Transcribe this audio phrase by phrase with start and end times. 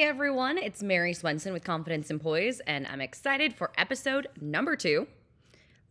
[0.00, 4.74] Hey everyone, it's Mary Swenson with Confidence and Poise, and I'm excited for episode number
[4.74, 5.06] two.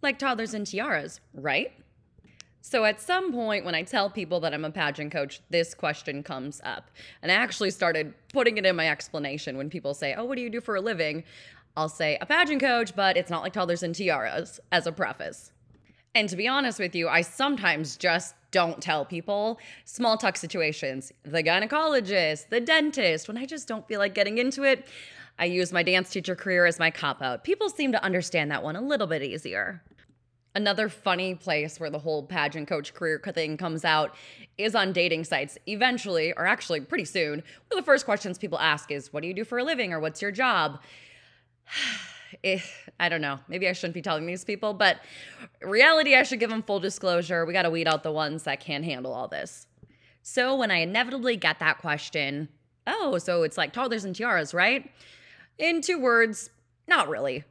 [0.02, 1.72] Like toddlers and tiaras, right?
[2.60, 6.24] So, at some point, when I tell people that I'm a pageant coach, this question
[6.24, 6.90] comes up.
[7.22, 10.42] And I actually started putting it in my explanation when people say, Oh, what do
[10.42, 11.24] you do for a living?
[11.78, 15.52] I'll say, A pageant coach, but it's not like toddlers and tiaras, as a preface.
[16.16, 21.12] And to be honest with you, I sometimes just don't tell people small talk situations,
[21.24, 24.88] the gynecologist, the dentist, when I just don't feel like getting into it.
[25.38, 27.44] I use my dance teacher career as my cop out.
[27.44, 29.82] People seem to understand that one a little bit easier.
[30.56, 34.16] Another funny place where the whole pageant coach career thing comes out
[34.58, 35.58] is on dating sites.
[35.68, 39.28] Eventually, or actually pretty soon, one of the first questions people ask is, What do
[39.28, 39.94] you do for a living?
[39.94, 40.80] or What's your job?
[42.44, 42.60] Eh,
[43.00, 43.40] I don't know.
[43.48, 45.00] Maybe I shouldn't be telling these people, but
[45.62, 47.46] reality, I should give them full disclosure.
[47.46, 49.68] We got to weed out the ones that can't handle all this.
[50.22, 52.50] So when I inevitably get that question,
[52.86, 54.90] oh, so it's like toddlers and tiaras, right?
[55.58, 56.50] In two words,
[56.88, 57.44] not really.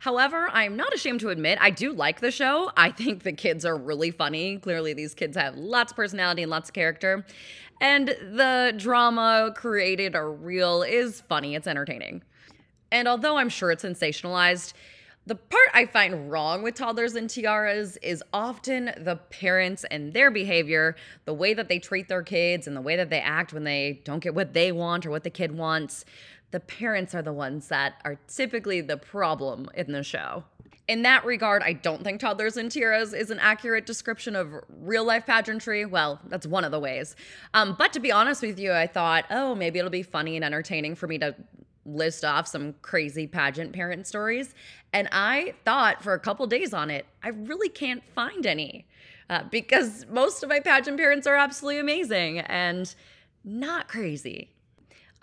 [0.00, 2.70] However, I'm not ashamed to admit I do like the show.
[2.76, 4.58] I think the kids are really funny.
[4.58, 7.24] Clearly, these kids have lots of personality and lots of character.
[7.80, 12.22] And the drama created or real is funny, it's entertaining.
[12.90, 14.72] And although I'm sure it's sensationalized,
[15.26, 20.30] the part I find wrong with toddlers and tiaras is often the parents and their
[20.30, 23.64] behavior, the way that they treat their kids and the way that they act when
[23.64, 26.04] they don't get what they want or what the kid wants.
[26.50, 30.44] The parents are the ones that are typically the problem in the show.
[30.86, 35.04] In that regard, I don't think Toddlers and Tiaras is an accurate description of real
[35.04, 35.86] life pageantry.
[35.86, 37.16] Well, that's one of the ways.
[37.54, 40.44] Um, but to be honest with you, I thought, oh, maybe it'll be funny and
[40.44, 41.34] entertaining for me to
[41.86, 44.54] list off some crazy pageant parent stories.
[44.92, 48.86] And I thought for a couple days on it, I really can't find any
[49.30, 52.94] uh, because most of my pageant parents are absolutely amazing and
[53.44, 54.50] not crazy.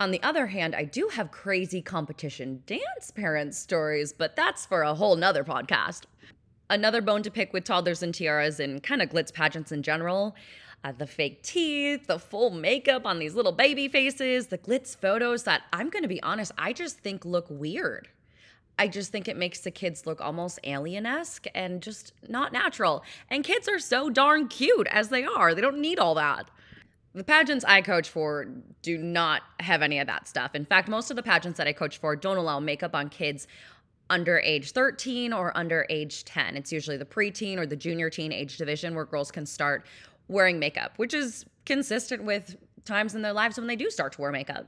[0.00, 4.82] On the other hand, I do have crazy competition dance parent stories, but that's for
[4.82, 6.02] a whole nother podcast.
[6.68, 10.34] Another bone to pick with toddlers and tiaras and kind of glitz pageants in general
[10.84, 15.44] uh, the fake teeth, the full makeup on these little baby faces, the glitz photos
[15.44, 18.08] that I'm going to be honest, I just think look weird.
[18.78, 23.04] I just think it makes the kids look almost alien esque and just not natural.
[23.28, 26.50] And kids are so darn cute as they are, they don't need all that.
[27.14, 28.46] The pageants I coach for
[28.80, 30.54] do not have any of that stuff.
[30.54, 33.46] In fact, most of the pageants that I coach for don't allow makeup on kids
[34.08, 36.56] under age 13 or under age 10.
[36.56, 39.86] It's usually the preteen or the junior teen age division where girls can start
[40.28, 44.20] wearing makeup, which is consistent with times in their lives when they do start to
[44.20, 44.66] wear makeup.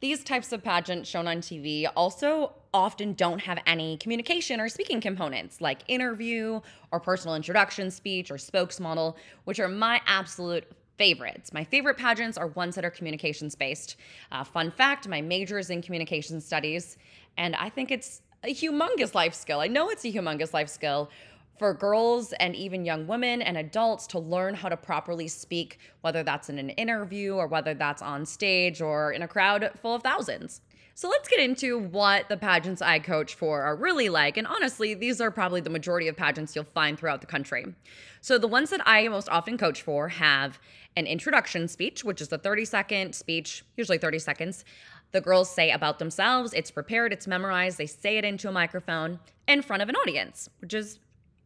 [0.00, 5.00] These types of pageants shown on TV also often don't have any communication or speaking
[5.00, 6.60] components like interview
[6.92, 10.64] or personal introduction speech or spokesmodel, which are my absolute
[10.98, 11.52] favorites.
[11.52, 13.96] My favorite pageants are ones that are communications based.
[14.30, 16.98] Uh, fun fact my major is in communication studies,
[17.36, 19.60] and I think it's a humongous life skill.
[19.60, 21.10] I know it's a humongous life skill
[21.58, 26.22] for girls and even young women and adults to learn how to properly speak, whether
[26.22, 30.02] that's in an interview or whether that's on stage or in a crowd full of
[30.02, 30.60] thousands.
[30.96, 34.36] So let's get into what the pageants I coach for are really like.
[34.36, 37.74] And honestly, these are probably the majority of pageants you'll find throughout the country.
[38.20, 40.60] So the ones that I most often coach for have
[40.96, 44.64] an introduction speech, which is a 30 second speech, usually 30 seconds.
[45.10, 49.18] The girls say about themselves, it's prepared, it's memorized, they say it into a microphone
[49.48, 51.00] in front of an audience, which is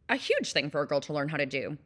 [0.08, 1.76] a huge thing for a girl to learn how to do.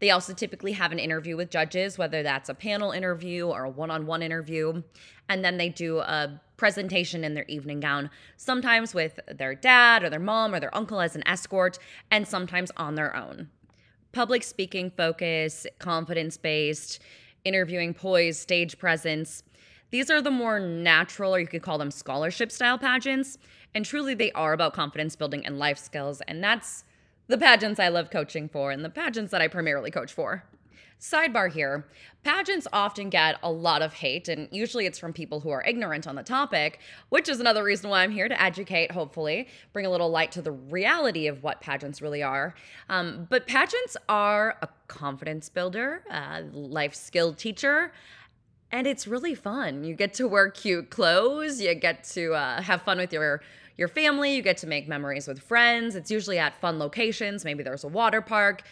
[0.00, 3.70] They also typically have an interview with judges, whether that's a panel interview or a
[3.70, 4.82] one on one interview.
[5.28, 10.10] And then they do a presentation in their evening gown, sometimes with their dad or
[10.10, 11.78] their mom or their uncle as an escort,
[12.10, 13.48] and sometimes on their own.
[14.12, 17.00] Public speaking focus, confidence based,
[17.44, 19.42] interviewing poise, stage presence.
[19.90, 23.38] These are the more natural, or you could call them scholarship style pageants.
[23.74, 26.20] And truly, they are about confidence building and life skills.
[26.28, 26.84] And that's
[27.26, 30.44] the pageants I love coaching for and the pageants that I primarily coach for.
[31.00, 31.86] Sidebar here
[32.22, 36.06] pageants often get a lot of hate, and usually it's from people who are ignorant
[36.06, 36.80] on the topic,
[37.10, 40.42] which is another reason why I'm here to educate, hopefully, bring a little light to
[40.42, 42.54] the reality of what pageants really are.
[42.88, 47.92] Um, but pageants are a confidence builder, a life skill teacher,
[48.72, 49.84] and it's really fun.
[49.84, 53.42] You get to wear cute clothes, you get to uh, have fun with your
[53.76, 55.96] your family, you get to make memories with friends.
[55.96, 57.44] It's usually at fun locations.
[57.44, 58.62] Maybe there's a water park.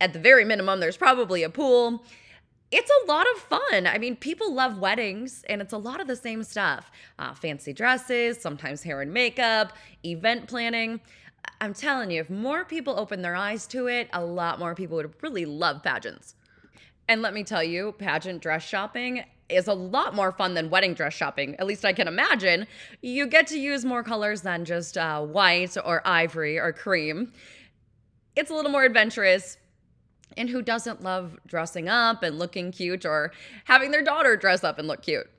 [0.00, 2.04] At the very minimum, there's probably a pool.
[2.72, 3.86] It's a lot of fun.
[3.86, 7.72] I mean, people love weddings, and it's a lot of the same stuff uh, fancy
[7.72, 9.72] dresses, sometimes hair and makeup,
[10.04, 11.00] event planning.
[11.60, 14.96] I'm telling you, if more people open their eyes to it, a lot more people
[14.96, 16.34] would really love pageants.
[17.08, 20.94] And let me tell you, pageant dress shopping is a lot more fun than wedding
[20.94, 21.54] dress shopping.
[21.56, 22.66] At least I can imagine.
[23.02, 27.32] You get to use more colors than just uh, white or ivory or cream.
[28.34, 29.56] It's a little more adventurous.
[30.36, 33.32] And who doesn't love dressing up and looking cute or
[33.64, 35.30] having their daughter dress up and look cute?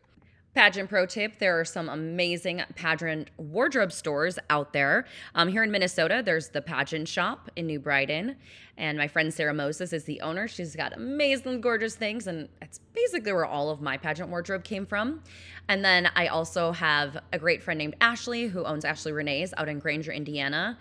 [0.58, 5.06] Pageant pro tip there are some amazing pageant wardrobe stores out there.
[5.36, 8.36] Um, here in Minnesota, there's the Pageant Shop in New Brighton.
[8.76, 10.48] And my friend Sarah Moses is the owner.
[10.48, 12.26] She's got amazing, gorgeous things.
[12.26, 15.22] And that's basically where all of my pageant wardrobe came from.
[15.70, 19.70] And then I also have a great friend named Ashley who owns Ashley Renee's out
[19.70, 20.80] in Granger, Indiana.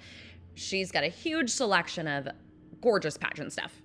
[0.55, 2.29] She's got a huge selection of
[2.81, 3.83] gorgeous pageant stuff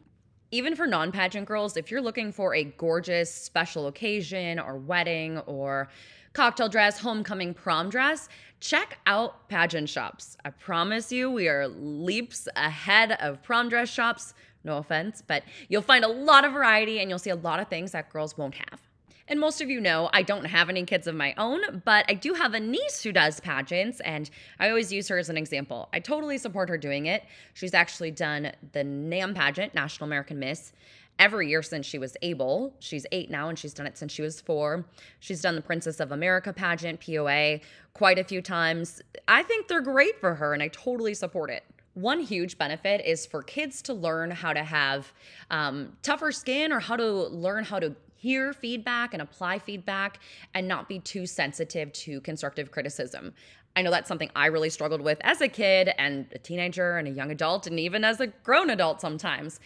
[0.51, 5.39] even for non pageant girls, if you're looking for a gorgeous special occasion or wedding
[5.39, 5.89] or
[6.33, 10.37] cocktail dress, homecoming, prom dress, check out pageant shops.
[10.45, 14.33] I promise you, we are leaps ahead of prom dress shops.
[14.63, 17.67] No offense, but you'll find a lot of variety and you'll see a lot of
[17.67, 18.90] things that girls won't have.
[19.31, 22.15] And most of you know I don't have any kids of my own, but I
[22.15, 24.29] do have a niece who does pageants, and
[24.59, 25.87] I always use her as an example.
[25.93, 27.23] I totally support her doing it.
[27.53, 30.73] She's actually done the NAM pageant, National American Miss,
[31.17, 32.75] every year since she was able.
[32.79, 34.83] She's eight now, and she's done it since she was four.
[35.21, 37.61] She's done the Princess of America pageant, POA,
[37.93, 39.01] quite a few times.
[39.29, 41.63] I think they're great for her, and I totally support it.
[41.93, 45.13] One huge benefit is for kids to learn how to have
[45.49, 50.19] um, tougher skin or how to learn how to hear feedback and apply feedback
[50.53, 53.33] and not be too sensitive to constructive criticism.
[53.75, 57.07] I know that's something I really struggled with as a kid and a teenager and
[57.07, 59.59] a young adult, and even as a grown adult sometimes.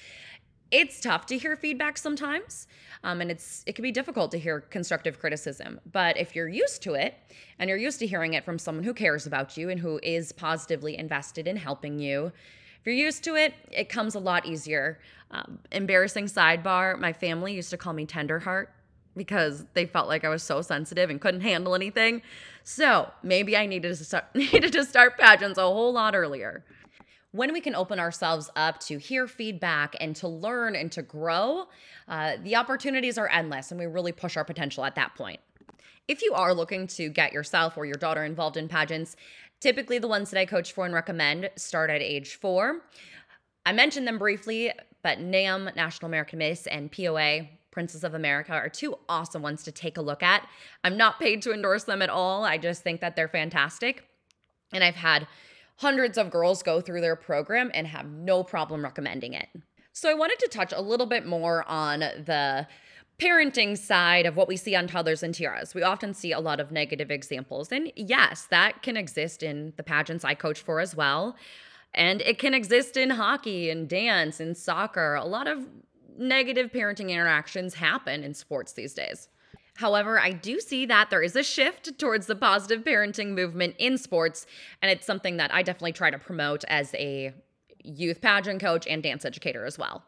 [0.72, 2.68] It's tough to hear feedback sometimes,
[3.04, 5.80] um, and it's it can be difficult to hear constructive criticism.
[5.92, 7.14] But if you're used to it,
[7.60, 10.32] and you're used to hearing it from someone who cares about you and who is
[10.32, 12.32] positively invested in helping you,
[12.86, 15.00] if you're used to it, it comes a lot easier.
[15.32, 18.68] Um, embarrassing sidebar my family used to call me Tenderheart
[19.18, 22.22] because they felt like I was so sensitive and couldn't handle anything.
[22.64, 26.64] So maybe I needed to start, needed to start pageants a whole lot earlier.
[27.32, 31.66] When we can open ourselves up to hear feedback and to learn and to grow,
[32.08, 35.40] uh, the opportunities are endless and we really push our potential at that point.
[36.08, 39.16] If you are looking to get yourself or your daughter involved in pageants,
[39.66, 42.82] typically the ones that I coach for and recommend start at age four.
[43.66, 44.72] I mentioned them briefly,
[45.02, 49.72] but NAM, National American Miss, and POA, Princess of America, are two awesome ones to
[49.72, 50.48] take a look at.
[50.84, 52.44] I'm not paid to endorse them at all.
[52.46, 54.04] I just think that they're fantastic.
[54.72, 55.26] And I've had
[55.78, 59.48] hundreds of girls go through their program and have no problem recommending it.
[59.94, 62.68] So I wanted to touch a little bit more on the
[63.20, 65.74] parenting side of what we see on toddlers and tiaras.
[65.74, 67.72] We often see a lot of negative examples.
[67.72, 71.36] And yes, that can exist in the pageants I coach for as well.
[71.94, 75.16] And it can exist in hockey and dance and soccer.
[75.16, 75.66] A lot of
[76.18, 79.30] negative parenting interactions happen in sports these days.
[79.78, 83.98] However, I do see that there is a shift towards the positive parenting movement in
[83.98, 84.46] sports,
[84.82, 87.34] and it's something that I definitely try to promote as a
[87.84, 90.04] youth pageant coach and dance educator as well.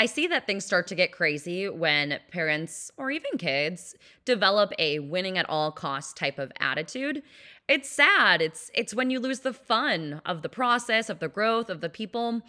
[0.00, 5.00] I see that things start to get crazy when parents or even kids develop a
[5.00, 7.22] winning at all costs type of attitude
[7.68, 8.40] it's sad.
[8.40, 11.90] It's it's when you lose the fun of the process, of the growth, of the
[11.90, 12.40] people.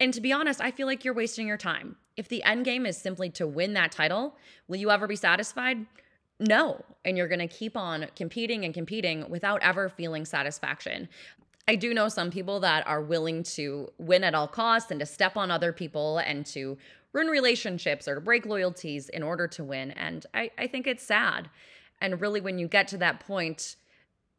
[0.00, 1.96] And to be honest, I feel like you're wasting your time.
[2.16, 4.36] If the end game is simply to win that title,
[4.68, 5.86] will you ever be satisfied?
[6.38, 6.84] No.
[7.04, 11.08] And you're going to keep on competing and competing without ever feeling satisfaction.
[11.68, 15.06] I do know some people that are willing to win at all costs and to
[15.06, 16.78] step on other people and to
[17.12, 19.90] ruin relationships or to break loyalties in order to win.
[19.92, 21.50] And I, I think it's sad.
[22.00, 23.76] And really, when you get to that point,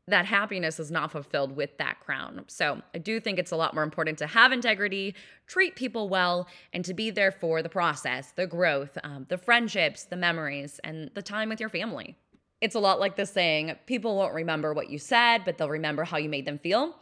[0.08, 2.46] that happiness is not fulfilled with that crown.
[2.48, 5.16] So I do think it's a lot more important to have integrity,
[5.48, 10.06] treat people well, and to be there for the process, the growth, um, the friendships,
[10.06, 12.16] the memories, and the time with your family.
[12.60, 16.04] It's a lot like the saying people won't remember what you said, but they'll remember
[16.04, 16.96] how you made them feel.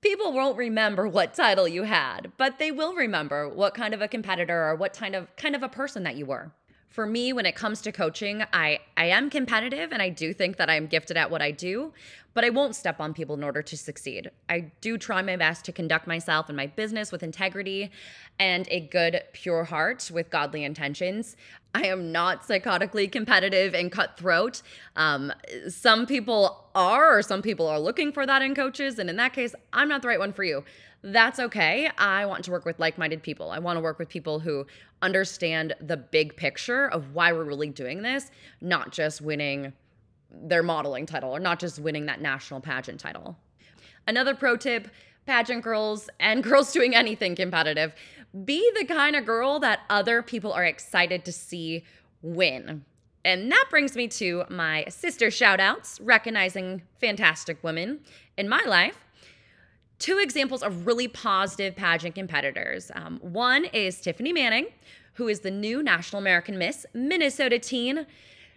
[0.00, 4.08] People won't remember what title you had, but they will remember what kind of a
[4.08, 6.52] competitor or what kind of kind of a person that you were
[6.96, 10.56] for me when it comes to coaching i i am competitive and i do think
[10.56, 11.92] that i'm gifted at what i do
[12.32, 15.62] but i won't step on people in order to succeed i do try my best
[15.62, 17.90] to conduct myself and my business with integrity
[18.38, 21.36] and a good pure heart with godly intentions
[21.76, 24.62] i am not psychotically competitive and cutthroat
[24.96, 25.32] um,
[25.68, 29.32] some people are or some people are looking for that in coaches and in that
[29.32, 30.64] case i'm not the right one for you
[31.02, 31.88] that's okay.
[31.98, 33.50] I want to work with like minded people.
[33.50, 34.66] I want to work with people who
[35.02, 38.30] understand the big picture of why we're really doing this,
[38.60, 39.72] not just winning
[40.30, 43.36] their modeling title or not just winning that national pageant title.
[44.08, 44.88] Another pro tip
[45.26, 47.94] pageant girls and girls doing anything competitive
[48.44, 51.84] be the kind of girl that other people are excited to see
[52.22, 52.84] win.
[53.24, 58.00] And that brings me to my sister shout outs, recognizing fantastic women
[58.38, 59.04] in my life.
[59.98, 62.90] Two examples of really positive pageant competitors.
[62.94, 64.66] Um, one is Tiffany Manning,
[65.14, 68.06] who is the new National American Miss Minnesota teen.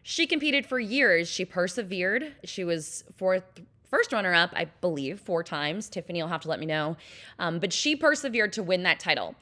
[0.04, 1.30] She competed for years.
[1.30, 2.36] She persevered.
[2.44, 3.44] She was fourth,
[3.90, 5.90] first runner up, I believe, four times.
[5.90, 6.98] Tiffany will have to let me know.
[7.40, 9.36] Um, but she persevered to win that title.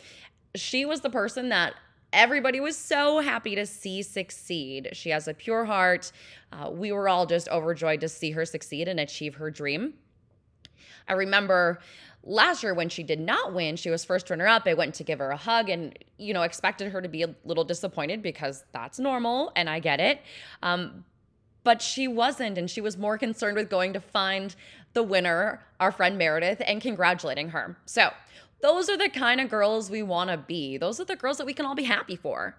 [0.60, 1.74] She was the person that
[2.14, 4.90] everybody was so happy to see succeed.
[4.94, 6.12] She has a pure heart.
[6.52, 9.94] Uh, we were all just overjoyed to see her succeed and achieve her dream.
[11.08, 11.80] I remember
[12.24, 14.64] last year when she did not win, she was first runner up.
[14.66, 17.34] I went to give her a hug and, you know, expected her to be a
[17.46, 20.22] little disappointed because that's normal and I get it.
[20.62, 21.06] Um,
[21.64, 24.56] but she wasn't, and she was more concerned with going to find
[24.94, 27.78] the winner, our friend Meredith, and congratulating her.
[27.86, 28.12] So,
[28.62, 30.78] those are the kind of girls we want to be.
[30.78, 32.56] Those are the girls that we can all be happy for.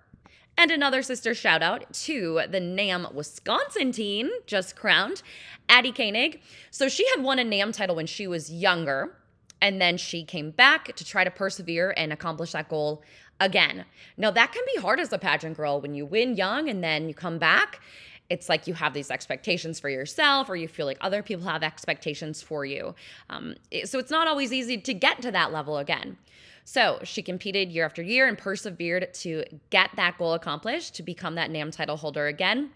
[0.57, 5.23] And another sister shout out to the NAM Wisconsin teen, just crowned,
[5.69, 6.41] Addie Koenig.
[6.71, 9.17] So she had won a NAM title when she was younger,
[9.61, 13.05] and then she came back to try to persevere and accomplish that goal
[13.39, 13.85] again.
[14.17, 17.09] Now, that can be hard as a pageant girl when you win young and then
[17.09, 17.81] you come back
[18.31, 21.63] it's like you have these expectations for yourself or you feel like other people have
[21.63, 22.95] expectations for you.
[23.31, 23.55] Um,
[23.85, 26.19] so it's not always easy to get to that level again.
[26.65, 31.37] So she competed year after year and persevered to get that goal accomplished, to become
[31.37, 32.71] that NAM title holder again.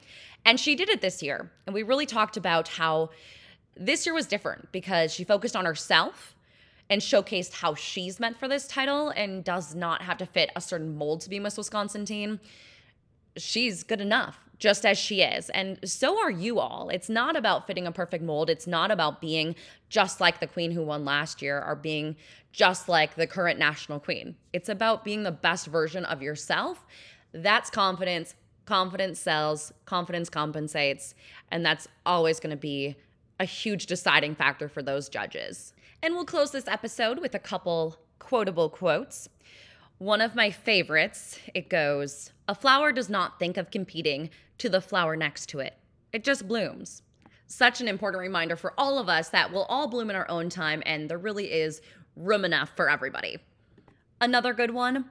[0.46, 1.50] And she did it this year.
[1.66, 3.10] And we really talked about how
[3.76, 6.34] this year was different because she focused on herself
[6.88, 10.60] and showcased how she's meant for this title and does not have to fit a
[10.60, 12.40] certain mold to be Miss Wisconsin teen.
[13.36, 15.50] She's good enough just as she is.
[15.50, 16.88] And so are you all.
[16.88, 18.48] It's not about fitting a perfect mold.
[18.48, 19.56] It's not about being
[19.88, 22.14] just like the queen who won last year or being
[22.52, 24.36] just like the current national queen.
[24.52, 26.86] It's about being the best version of yourself.
[27.32, 28.36] That's confidence.
[28.64, 31.16] Confidence sells, confidence compensates.
[31.50, 32.94] And that's always going to be
[33.40, 35.72] a huge deciding factor for those judges.
[36.04, 39.28] And we'll close this episode with a couple quotable quotes.
[40.02, 44.80] One of my favorites, it goes, A flower does not think of competing to the
[44.80, 45.74] flower next to it,
[46.12, 47.02] it just blooms.
[47.46, 50.48] Such an important reminder for all of us that we'll all bloom in our own
[50.48, 51.82] time and there really is
[52.16, 53.38] room enough for everybody.
[54.20, 55.04] Another good one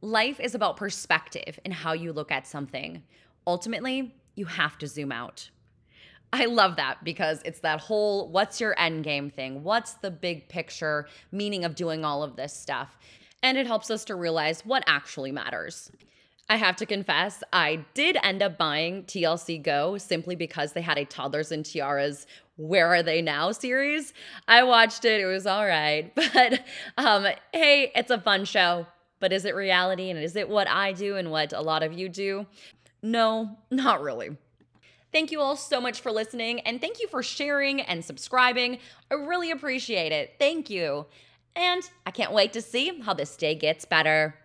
[0.00, 3.02] life is about perspective and how you look at something.
[3.46, 5.50] Ultimately, you have to zoom out.
[6.32, 9.62] I love that because it's that whole what's your end game thing?
[9.62, 12.96] What's the big picture meaning of doing all of this stuff?
[13.42, 15.90] And it helps us to realize what actually matters.
[16.50, 20.96] I have to confess, I did end up buying TLC Go simply because they had
[20.96, 22.26] a Toddlers and Tiaras
[22.56, 24.14] Where Are They Now series.
[24.46, 26.12] I watched it, it was all right.
[26.32, 26.64] But
[26.96, 28.86] um, hey, it's a fun show.
[29.20, 31.92] But is it reality and is it what I do and what a lot of
[31.92, 32.46] you do?
[33.02, 34.36] No, not really.
[35.12, 38.78] Thank you all so much for listening and thank you for sharing and subscribing.
[39.10, 40.34] I really appreciate it.
[40.38, 41.06] Thank you.
[41.58, 44.36] And I can't wait to see how this day gets better.